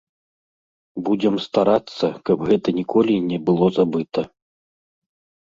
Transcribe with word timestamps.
Будзем 1.09 1.35
старацца, 1.47 2.05
каб 2.31 2.37
гэта 2.49 2.67
ніколі 2.79 3.13
не 3.29 3.39
было 3.51 3.67
забыта. 3.79 4.27